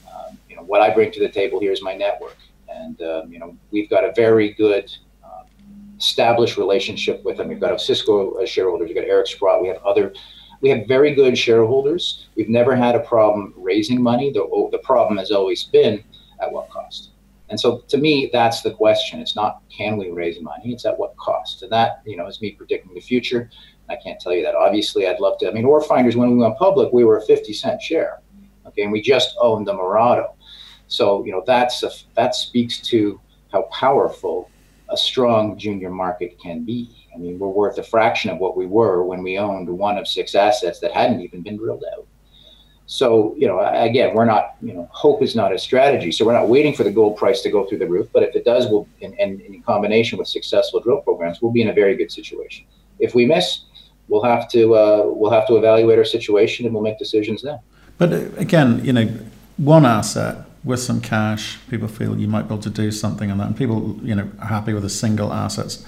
[0.07, 3.31] um, you know what I bring to the table here is my network, and um,
[3.31, 4.91] you know we've got a very good
[5.99, 7.49] established relationship with them.
[7.49, 10.13] We've got Osisko shareholders, we've got Eric Sprott, we have other,
[10.61, 12.27] we have very good shareholders.
[12.35, 14.31] We've never had a problem raising money.
[14.31, 16.03] The, the problem has always been
[16.41, 17.11] at what cost.
[17.49, 19.19] And so to me, that's the question.
[19.19, 21.63] It's not can we raise money, it's at what cost.
[21.63, 23.49] And that, you know, is me predicting the future.
[23.89, 24.55] I can't tell you that.
[24.55, 25.49] Obviously, I'd love to.
[25.49, 28.21] I mean, Ore Finders, when we went public, we were a 50 cent share.
[28.67, 30.33] Okay, and we just owned the Mirado.
[30.87, 33.19] So, you know, that's a, that speaks to
[33.51, 34.49] how powerful
[34.89, 36.89] a strong junior market can be.
[37.13, 40.07] I mean, we're worth a fraction of what we were when we owned one of
[40.07, 42.05] six assets that hadn't even been drilled out.
[42.85, 46.11] So, you know, again, we're not, you know, hope is not a strategy.
[46.11, 48.07] So we're not waiting for the gold price to go through the roof.
[48.11, 51.61] But if it does, we'll, and, and in combination with successful drill programs, we'll be
[51.61, 52.65] in a very good situation.
[52.97, 53.65] If we miss,
[54.07, 57.59] we'll have to uh, we'll have to evaluate our situation and we'll make decisions then.
[57.99, 59.07] But uh, again, you know,
[59.57, 63.37] one asset with some cash, people feel you might be able to do something on
[63.37, 65.85] that, and people, you know, are happy with a single assets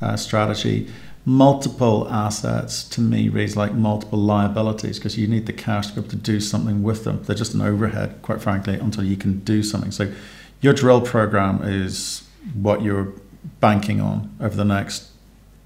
[0.00, 0.88] uh, strategy
[1.24, 6.00] multiple assets to me reads like multiple liabilities because you need the cash to be
[6.00, 7.22] able to do something with them.
[7.22, 9.92] They're just an overhead, quite frankly, until you can do something.
[9.92, 10.12] So
[10.60, 13.12] your drill program is what you're
[13.60, 15.08] banking on over the next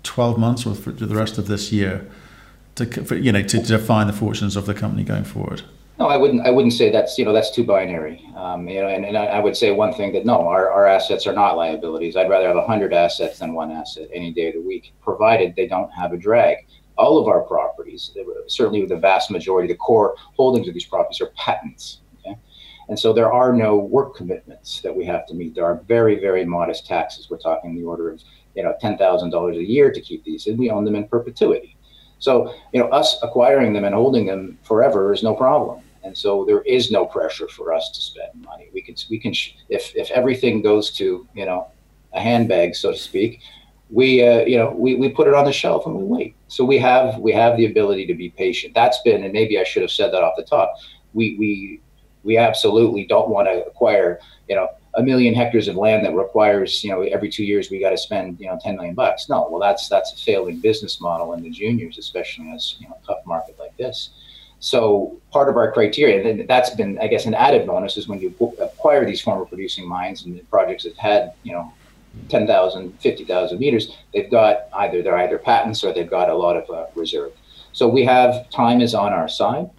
[0.02, 2.06] 12 months or for the rest of this year
[2.74, 5.62] to for, you know to define the fortunes of the company going forward.
[5.98, 6.46] No, I wouldn't.
[6.46, 8.22] I wouldn't say that's you know that's too binary.
[8.36, 11.26] Um, you know, and, and I would say one thing that no, our, our assets
[11.26, 12.16] are not liabilities.
[12.16, 15.66] I'd rather have hundred assets than one asset any day of the week, provided they
[15.66, 16.58] don't have a drag.
[16.98, 18.14] All of our properties,
[18.46, 22.00] certainly the vast majority, the core holdings of these properties are patents.
[22.20, 22.36] Okay,
[22.90, 25.54] and so there are no work commitments that we have to meet.
[25.54, 27.30] There are very very modest taxes.
[27.30, 28.20] We're talking the order of
[28.54, 31.08] you know ten thousand dollars a year to keep these, and we own them in
[31.08, 31.72] perpetuity.
[32.18, 36.44] So, you know, us acquiring them and holding them forever is no problem and so
[36.44, 38.68] there is no pressure for us to spend money.
[38.72, 39.34] We can we can
[39.68, 41.68] if if everything goes to you know
[42.14, 43.40] a handbag, so to speak,
[43.90, 46.36] we uh, you know we, we put it on the shelf and we wait.
[46.48, 48.74] So we have we have the ability to be patient.
[48.74, 50.74] That's been and maybe I should have said that off the top.
[51.12, 51.80] We we
[52.22, 56.82] we absolutely don't want to acquire you know a million hectares of land that requires
[56.82, 59.46] you know every two years we got to spend you know 10 million bucks no
[59.50, 62.96] well that's that's a failing business model in the juniors especially in a you know
[63.06, 64.10] tough market like this
[64.66, 68.20] so part of our criteria, and that's been, I guess, an added bonus is when
[68.20, 71.72] you acquire these former producing mines and projects that had, you know,
[72.30, 76.68] 10,000, 50,000 meters, they've got either they're either patents or they've got a lot of
[76.68, 77.30] uh, reserve.
[77.70, 79.70] So we have time is on our side.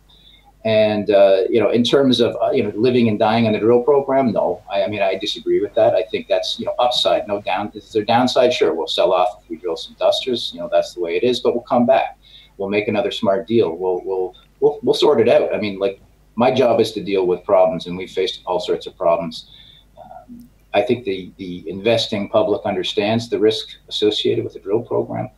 [0.63, 3.59] And uh, you know, in terms of uh, you know living and dying on the
[3.59, 4.63] drill program, no.
[4.71, 5.95] I, I, mean, I disagree with that.
[5.95, 7.71] I think that's you know upside, no down.
[7.73, 8.53] Is there downside?
[8.53, 10.51] Sure, we'll sell off if we drill some dusters.
[10.53, 11.41] You know, that's the way it is.
[11.41, 12.17] But we'll come back.
[12.57, 13.75] We'll make another smart deal.
[13.75, 15.53] We'll we'll we'll, we'll sort it out.
[15.53, 16.01] I mean, like
[16.35, 19.49] my job is to deal with problems, and we've faced all sorts of problems.
[19.97, 25.29] Um, I think the the investing public understands the risk associated with the drill program.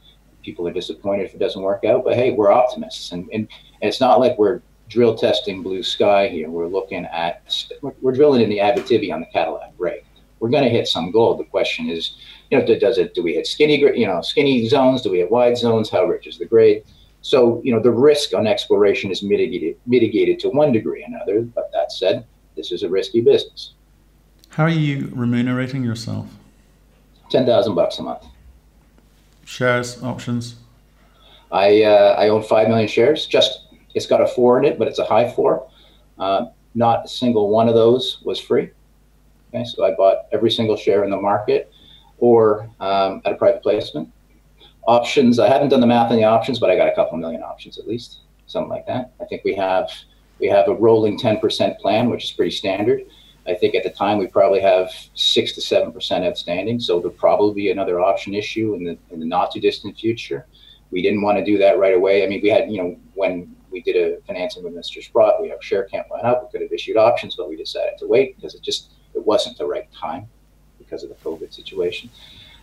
[0.43, 3.47] People are disappointed if it doesn't work out, but hey, we're optimists, and and,
[3.81, 6.49] and it's not like we're drill testing blue sky here.
[6.49, 7.53] We're looking at
[8.01, 10.05] we're drilling in the Abitibi on the Cadillac break.
[10.39, 11.39] We're going to hit some gold.
[11.39, 12.15] The question is,
[12.49, 13.13] you know, does it?
[13.13, 15.01] Do we hit skinny, you know, skinny zones?
[15.01, 15.89] Do we hit wide zones?
[15.89, 16.83] How rich is the grade?
[17.21, 21.41] So, you know, the risk on exploration is mitigated mitigated to one degree or another.
[21.41, 23.73] But that said, this is a risky business.
[24.49, 26.27] How are you remunerating yourself?
[27.29, 28.25] Ten thousand bucks a month.
[29.45, 30.55] Shares, options.
[31.51, 33.25] I uh, I own five million shares.
[33.25, 35.69] Just it's got a four in it, but it's a high four.
[36.17, 38.69] Uh, not a single one of those was free.
[39.53, 41.71] Okay, so I bought every single share in the market
[42.19, 44.11] or um, at a private placement
[44.89, 45.37] options.
[45.37, 47.77] I haven't done the math on the options, but I got a couple million options
[47.77, 49.13] at least, something like that.
[49.21, 49.91] I think we have
[50.39, 53.01] we have a rolling 10% plan, which is pretty standard.
[53.45, 57.17] I think at the time we probably have six to seven percent outstanding, so there'll
[57.17, 60.47] probably be another option issue in the in the not too distant future.
[60.91, 62.23] We didn't want to do that right away.
[62.23, 65.03] I mean, we had you know when we did a financing with Mr.
[65.03, 66.43] Sprott, we have share count went up.
[66.43, 69.57] We could have issued options, but we decided to wait because it just it wasn't
[69.57, 70.27] the right time
[70.77, 72.09] because of the COVID situation.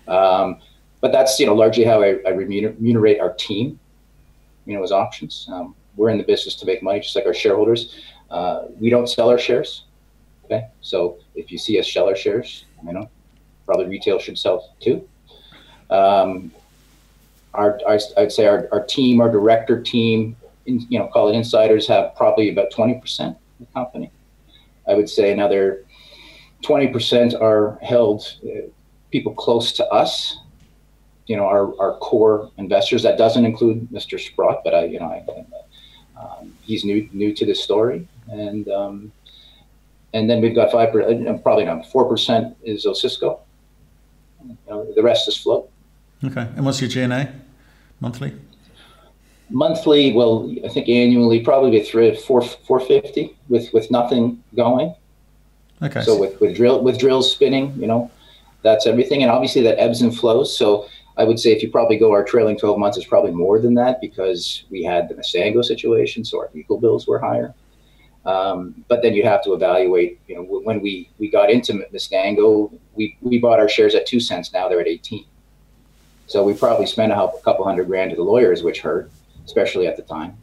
[0.08, 0.60] Um,
[1.06, 3.78] but that's you know largely how I, I remunerate our team.
[4.64, 5.46] You know, as options.
[5.52, 7.94] Um, we're in the business to make money, just like our shareholders.
[8.28, 9.84] Uh, we don't sell our shares.
[10.44, 13.08] Okay, so if you see us sell our shares, you know,
[13.66, 15.08] probably retail should sell too.
[15.90, 16.50] Um,
[17.54, 20.34] our, our, I'd say our, our team, our director team,
[20.66, 24.10] in, you know, call it insiders, have probably about 20% of the company.
[24.88, 25.84] I would say another
[26.64, 28.66] 20% are held uh,
[29.12, 30.38] people close to us
[31.26, 33.02] you know, our, our core investors.
[33.02, 34.18] That doesn't include Mr.
[34.18, 35.24] Sprott, but I, you know, I,
[36.20, 39.12] um, he's new new to this story, and um,
[40.14, 43.40] and then we've got five, uh, probably not four percent is Osisko.
[44.44, 45.68] You know, the rest is float.
[46.24, 47.30] Okay, and what's your G&A
[48.00, 48.32] monthly?
[49.50, 54.94] Monthly, well, I think annually probably three, four, four fifty with with nothing going.
[55.82, 56.02] Okay.
[56.02, 58.10] So with with drill with drills spinning, you know,
[58.62, 60.56] that's everything, and obviously that ebbs and flows.
[60.56, 63.58] So I would say if you probably go our trailing 12 months, it's probably more
[63.58, 67.54] than that because we had the Mistango situation, so our legal bills were higher.
[68.26, 72.76] Um, but then you'd have to evaluate, you know, when we, we got into Mistango,
[72.94, 74.52] we, we bought our shares at two cents.
[74.52, 75.24] Now they're at 18.
[76.26, 79.10] So we probably spent a couple hundred grand to the lawyers, which hurt,
[79.44, 80.36] especially at the time.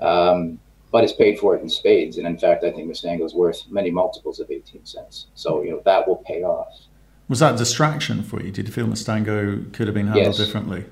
[0.00, 0.60] Um,
[0.92, 2.16] but it's paid for it in spades.
[2.16, 5.26] And in fact, I think Mistango is worth many multiples of 18 cents.
[5.34, 6.85] So, you know, that will pay off.
[7.28, 8.52] Was that a distraction for you?
[8.52, 10.36] Did you feel Mistango could have been handled yes.
[10.36, 10.84] differently?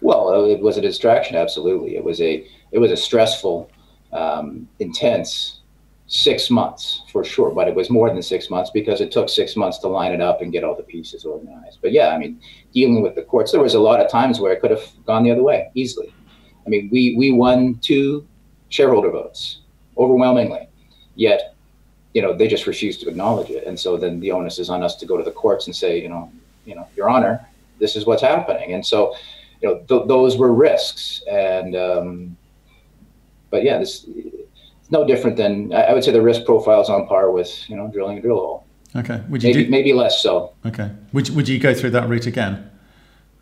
[0.00, 1.36] Well, it was a distraction.
[1.36, 1.96] Absolutely.
[1.96, 3.70] It was a, it was a stressful,
[4.12, 5.60] um, intense
[6.06, 9.56] six months for sure, but it was more than six months because it took six
[9.56, 11.78] months to line it up and get all the pieces organized.
[11.80, 12.40] But yeah, I mean,
[12.72, 15.24] dealing with the courts, there was a lot of times where it could have gone
[15.24, 16.12] the other way easily.
[16.66, 18.26] I mean, we we won two
[18.68, 19.60] shareholder votes
[19.96, 20.68] overwhelmingly,
[21.14, 21.53] yet
[22.14, 24.82] you know they just refuse to acknowledge it, and so then the onus is on
[24.82, 26.30] us to go to the courts and say, you know,
[26.64, 27.46] you know, Your Honor,
[27.80, 29.14] this is what's happening, and so
[29.60, 32.36] you know th- those were risks, and um,
[33.50, 37.06] but yeah, this it's no different than I would say the risk profile is on
[37.06, 38.66] par with you know drilling a drill hole.
[38.96, 39.20] Okay.
[39.28, 40.52] Would you maybe do, maybe less so?
[40.64, 40.90] Okay.
[41.12, 42.70] Would would you go through that route again?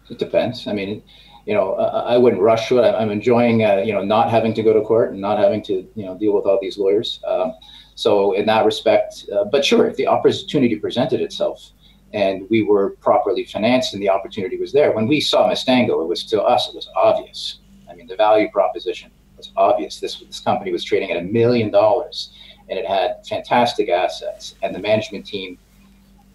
[0.08, 0.66] It depends.
[0.66, 1.02] I mean,
[1.44, 2.92] you know, I, I wouldn't rush to it.
[2.94, 5.87] I'm enjoying uh, you know not having to go to court and not having to
[5.94, 7.20] you know deal with all these lawyers.
[7.26, 7.54] Um,
[7.94, 11.70] so in that respect, uh, but sure, if the opportunity presented itself
[12.12, 16.09] and we were properly financed and the opportunity was there, when we saw Mistango, it
[16.09, 17.59] was to us it was obvious.
[17.90, 20.00] I mean, the value proposition was obvious.
[20.00, 22.33] This this company was trading at a million dollars,
[22.68, 25.59] and it had fantastic assets, and the management team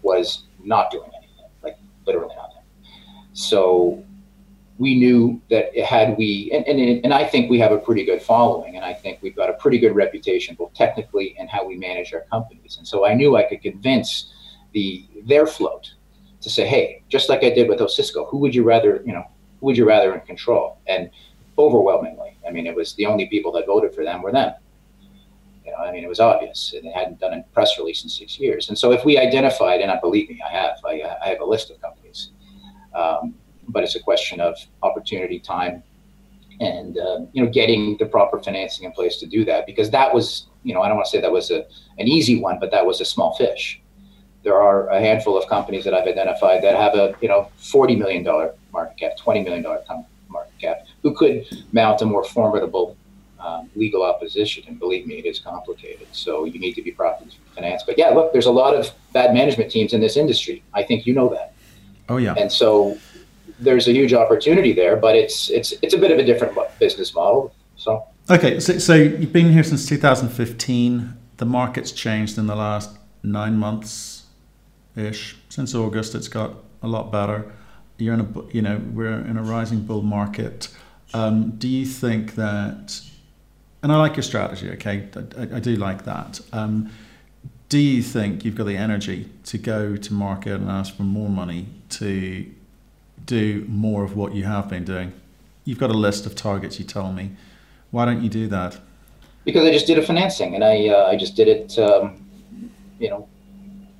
[0.02, 2.62] was not doing anything, like literally nothing.
[3.32, 4.04] So
[4.78, 8.22] we knew that had we, and, and, and I think we have a pretty good
[8.22, 11.76] following, and I think we've got a pretty good reputation, both technically and how we
[11.76, 12.76] manage our companies.
[12.78, 14.32] And so I knew I could convince
[14.72, 15.94] the their float
[16.40, 19.24] to say, hey, just like I did with Osisko, who would you rather, you know,
[19.58, 20.78] who would you rather in control?
[20.86, 21.10] And
[21.58, 24.54] overwhelmingly, I mean, it was the only people that voted for them were them.
[25.66, 28.08] You know, I mean, it was obvious, and they hadn't done a press release in
[28.08, 28.68] six years.
[28.68, 31.44] And so, if we identified, and I believe me, I have, I, I have a
[31.44, 32.30] list of companies,
[32.94, 33.34] um,
[33.68, 35.82] but it's a question of opportunity, time,
[36.60, 39.66] and uh, you know, getting the proper financing in place to do that.
[39.66, 41.66] Because that was, you know, I don't want to say that was a
[41.98, 43.80] an easy one, but that was a small fish.
[44.44, 47.96] There are a handful of companies that I've identified that have a, you know, forty
[47.96, 49.82] million dollar market cap, twenty million dollar
[50.28, 52.96] market cap who could mount a more formidable
[53.40, 54.64] um, legal opposition.
[54.66, 56.08] And believe me, it is complicated.
[56.12, 57.86] So you need to be properly financed.
[57.86, 60.62] But yeah, look, there's a lot of bad management teams in this industry.
[60.74, 61.54] I think you know that.
[62.08, 62.34] Oh yeah.
[62.36, 62.98] And so
[63.60, 67.14] there's a huge opportunity there, but it's it's it's a bit of a different business
[67.14, 67.54] model.
[67.76, 71.14] So okay, so, so you've been here since 2015.
[71.36, 74.26] The market's changed in the last nine months
[74.96, 75.36] ish.
[75.48, 77.52] Since August, it's got a lot better.
[77.96, 80.68] You're in a you know we're in a rising bull market.
[81.14, 83.00] Um, do you think that,
[83.82, 86.40] and I like your strategy, okay, I, I do like that.
[86.52, 86.90] Um,
[87.68, 91.28] do you think you've got the energy to go to market and ask for more
[91.28, 92.46] money to
[93.28, 95.12] do more of what you have been doing?
[95.64, 97.36] You've got a list of targets, you tell me.
[97.90, 98.78] Why don't you do that?
[99.44, 102.24] Because I just did a financing and I, uh, I just did it, um,
[102.98, 103.28] you know,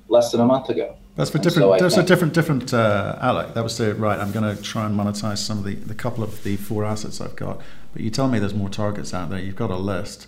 [0.09, 0.95] less than a month ago.
[1.15, 1.79] That's for different.
[1.79, 3.53] So that's a different different uh, outlet.
[3.53, 4.17] That was the right.
[4.17, 7.19] I'm going to try and monetize some of the the couple of the four assets
[7.19, 7.59] I've got.
[7.91, 9.39] But you tell me there's more targets out there.
[9.39, 10.27] You've got a list.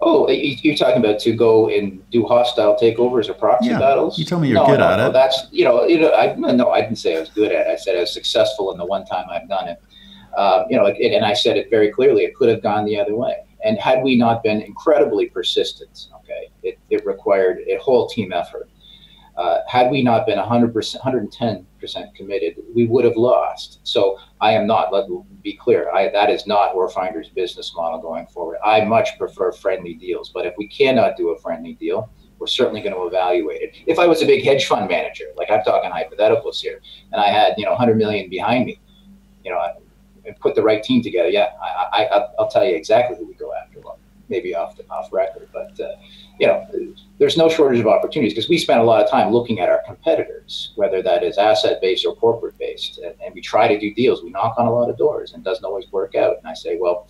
[0.00, 3.78] Oh, you're talking about to go and do hostile takeovers or proxy yeah.
[3.78, 4.18] battles?
[4.18, 5.12] You tell me you're no, good no, at no, it.
[5.12, 7.70] That's you know, you know, I no, I didn't say I was good at it.
[7.70, 9.82] I said I was successful in the one time I've done it.
[10.36, 12.24] Um, you know, and I said it very clearly.
[12.24, 13.36] It could have gone the other way.
[13.64, 18.68] And had we not been incredibly persistent, okay, it, it required a whole team effort
[19.36, 21.64] uh, had we not been 100%, 110%
[22.14, 23.80] committed, we would have lost.
[23.84, 27.72] So I am not, let me be clear, I, that is not Ore Finders' business
[27.74, 28.58] model going forward.
[28.64, 32.80] I much prefer friendly deals, but if we cannot do a friendly deal, we're certainly
[32.80, 33.76] going to evaluate it.
[33.86, 36.80] If I was a big hedge fund manager, like I'm talking hypotheticals here,
[37.12, 38.80] and I had, you know, 100 million behind me,
[39.44, 39.60] you know,
[40.26, 43.34] and put the right team together, yeah, I, I, I'll tell you exactly who we
[43.34, 43.80] go after.
[43.80, 45.94] Well, maybe off the, off record, but uh,
[46.38, 46.66] you know,
[47.18, 49.82] there's no shortage of opportunities because we spend a lot of time looking at our
[49.86, 53.94] competitors, whether that is asset based or corporate based, and, and, we try to do
[53.94, 54.22] deals.
[54.22, 56.36] We knock on a lot of doors and it doesn't always work out.
[56.36, 57.08] And I say, well,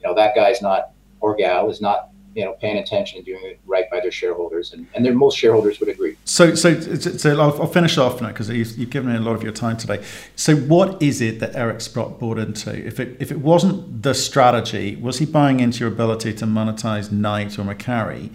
[0.00, 3.44] you know, that guy's not or gal is not you know paying attention and doing
[3.44, 6.16] it right by their shareholders, and, and most shareholders would agree.
[6.24, 9.34] So, so, so I'll, I'll finish off now because you've, you've, given me a lot
[9.34, 10.04] of your time today.
[10.36, 12.74] So, what is it that Eric Sprott bought into?
[12.86, 17.10] If it if it wasn't the strategy, was he buying into your ability to monetize
[17.10, 18.30] Knight or McGarry?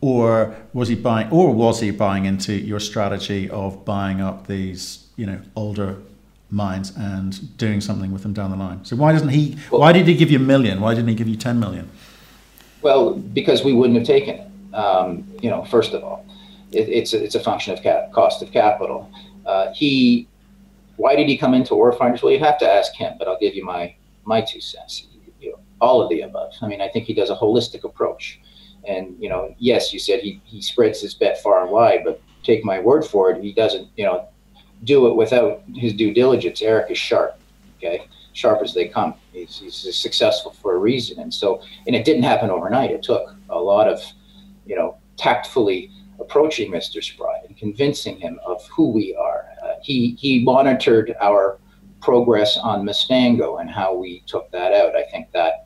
[0.00, 5.06] Or was he buying or was he buying into your strategy of buying up these
[5.16, 5.96] you know older
[6.50, 9.92] mines and doing something with them down the line so why doesn't he well, why
[9.92, 11.90] did he give you a million why didn't he give you 10 million
[12.82, 14.74] Well, because we wouldn't have taken it.
[14.74, 16.24] Um, you know, first of all,
[16.70, 19.10] it, it's a, it's a function of cap- cost of capital.
[19.44, 20.28] Uh, he,
[20.96, 22.22] why did he come into Ore Finders?
[22.22, 23.94] Well, you'd have to ask him, but I'll give you my
[24.24, 25.06] my two cents.
[25.40, 26.52] You know, all of the above.
[26.60, 28.40] I mean, I think he does a holistic approach.
[28.86, 32.20] And you know, yes, you said he he spreads his bet far and wide, but
[32.42, 33.88] take my word for it, he doesn't.
[33.96, 34.28] You know,
[34.84, 36.62] do it without his due diligence.
[36.62, 37.38] Eric is sharp.
[37.78, 39.14] Okay, sharp as they come.
[39.32, 41.18] He's, he's successful for a reason.
[41.20, 42.90] And so, and it didn't happen overnight.
[42.90, 44.00] It took a lot of,
[44.66, 47.02] you know, tactfully approaching Mr.
[47.02, 49.46] Sprott and convincing him of who we are.
[49.62, 51.58] Uh, he he monitored our
[52.00, 54.94] progress on Mistango and how we took that out.
[54.94, 55.65] I think that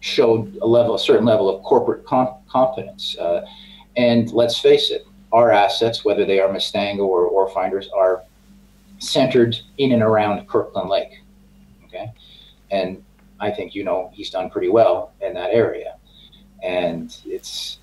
[0.00, 3.16] showed a level, a certain level of corporate confidence.
[3.18, 3.44] Uh,
[3.96, 8.22] and let's face it, our assets, whether they are Mustang or Ore Finders, are
[8.98, 11.20] centered in and around Kirkland Lake.
[11.86, 12.12] Okay,
[12.70, 13.02] and
[13.40, 15.96] I think you know he's done pretty well in that area,
[16.62, 17.78] and it's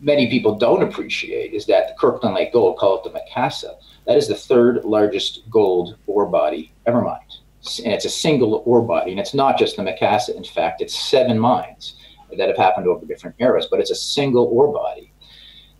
[0.00, 3.74] many people don't appreciate is that the Kirkland Lake Gold, call it the Macassa,
[4.06, 7.38] that is the third largest gold ore body ever mined.
[7.84, 10.36] And it's a single ore body, and it's not just the Macassa.
[10.36, 11.96] In fact, it's seven mines
[12.36, 15.12] that have happened over different eras, but it's a single ore body.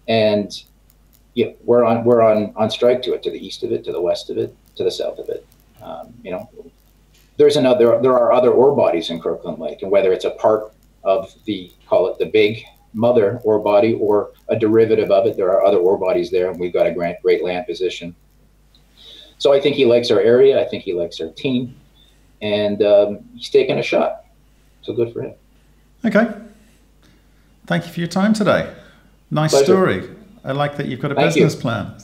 [0.08, 0.52] And
[1.34, 3.92] yeah, we're on we're on on strike to it, to the east of it, to
[3.92, 5.46] the west of it, to the south of it.
[5.82, 6.50] Um, you know,
[7.36, 10.72] there's another there are other ore bodies in Kirkland Lake, and whether it's a part
[11.04, 15.36] of the call it the big mother ore body or a derivative of it.
[15.36, 18.14] There are other ore bodies there, and we've got a great, great land position.
[19.38, 20.60] So I think he likes our area.
[20.60, 21.74] I think he likes our team,
[22.42, 24.24] and um, he's taking a shot.
[24.82, 25.34] So good for him.
[26.04, 26.32] Okay.
[27.66, 28.72] Thank you for your time today.
[29.30, 29.64] Nice Pleasure.
[29.64, 30.10] story.
[30.44, 31.60] I like that you've got a Thank business you.
[31.60, 31.94] plan.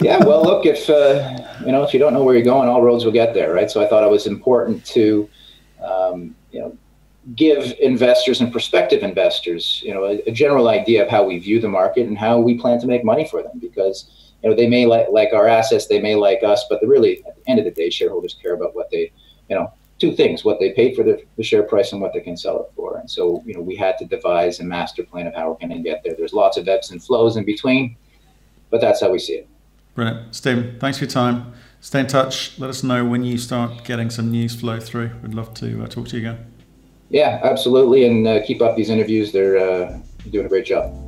[0.00, 2.82] yeah, well, look, if uh, you know, if you don't know where you're going, all
[2.82, 3.70] roads will get there, right?
[3.70, 5.28] So I thought it was important to,
[5.82, 6.76] um, you know,
[7.34, 11.60] give investors and prospective investors, you know, a, a, general idea of how we view
[11.60, 13.58] the market and how we plan to make money for them.
[13.58, 17.24] Because you know they may like like our assets, they may like us, but really
[17.26, 19.12] at the end of the day, shareholders care about what they,
[19.48, 22.20] you know, two things: what they paid for the, the share price and what they
[22.20, 22.98] can sell it for.
[22.98, 25.82] And so you know we had to devise a master plan of how we're going
[25.82, 26.14] to get there.
[26.16, 27.96] There's lots of ebbs and flows in between,
[28.70, 29.48] but that's how we see it.
[29.94, 30.78] Brilliant, Stephen.
[30.78, 31.52] Thanks for your time.
[31.80, 32.58] Stay in touch.
[32.58, 35.10] Let us know when you start getting some news flow through.
[35.22, 36.52] We'd love to uh, talk to you again.
[37.08, 38.04] Yeah, absolutely.
[38.04, 39.32] And uh, keep up these interviews.
[39.32, 39.98] They're uh,
[40.30, 41.07] doing a great job.